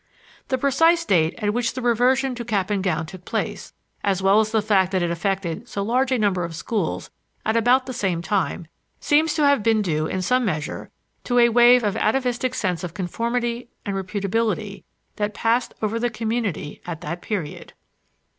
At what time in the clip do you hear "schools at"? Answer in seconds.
6.55-7.55